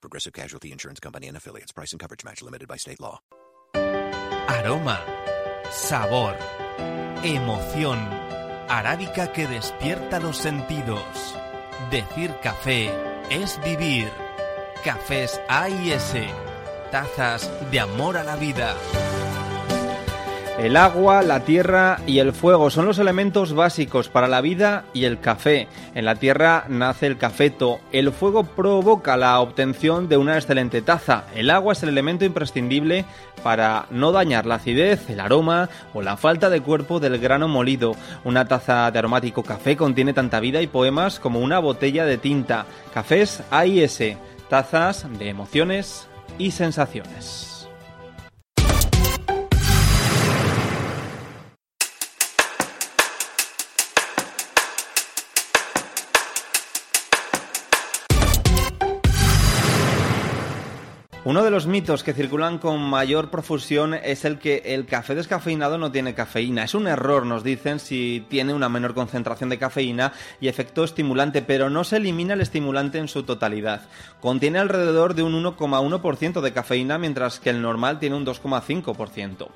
[0.00, 1.72] Progressive Casualty Insurance Company and affiliates.
[1.72, 3.20] Price and coverage match limited by state law.
[3.74, 4.98] Aroma,
[5.70, 6.36] sabor,
[7.22, 7.98] emoción,
[8.68, 11.02] arábica que despierta los sentidos.
[11.90, 12.90] Decir café
[13.30, 14.10] es vivir.
[14.84, 16.26] Cafés A y S,
[16.90, 18.76] tazas de amor a la vida.
[20.58, 25.04] El agua, la tierra y el fuego son los elementos básicos para la vida y
[25.04, 25.68] el café.
[25.94, 27.78] En la tierra nace el cafeto.
[27.92, 31.26] El fuego provoca la obtención de una excelente taza.
[31.36, 33.04] El agua es el elemento imprescindible
[33.44, 37.94] para no dañar la acidez, el aroma o la falta de cuerpo del grano molido.
[38.24, 42.66] Una taza de aromático café contiene tanta vida y poemas como una botella de tinta.
[42.92, 44.18] Cafés A y S,
[44.50, 47.57] tazas de emociones y sensaciones.
[61.28, 65.76] Uno de los mitos que circulan con mayor profusión es el que el café descafeinado
[65.76, 66.64] no tiene cafeína.
[66.64, 71.42] Es un error, nos dicen, si tiene una menor concentración de cafeína y efecto estimulante,
[71.42, 73.82] pero no se elimina el estimulante en su totalidad.
[74.22, 79.48] Contiene alrededor de un 1,1% de cafeína, mientras que el normal tiene un 2,5%.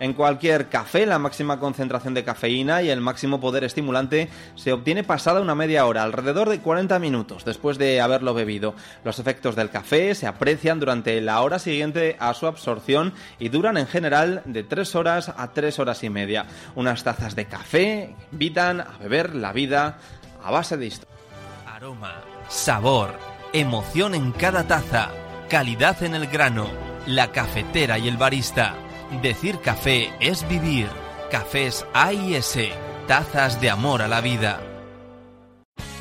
[0.00, 5.04] En cualquier café, la máxima concentración de cafeína y el máximo poder estimulante se obtiene
[5.04, 8.74] pasada una media hora, alrededor de 40 minutos después de haberlo bebido.
[9.04, 13.76] Los efectos del café se aprecian durante la hora siguiente a su absorción y duran
[13.76, 16.46] en general de 3 horas a 3 horas y media.
[16.74, 19.98] Unas tazas de café invitan a beber la vida
[20.42, 21.06] a base de esto.
[21.66, 23.14] Aroma, sabor,
[23.52, 25.10] emoción en cada taza,
[25.48, 26.68] calidad en el grano,
[27.06, 28.74] la cafetera y el barista.
[29.22, 30.88] Decir café es vivir.
[31.30, 32.70] Cafés A y S.
[33.06, 34.69] Tazas de amor a la vida.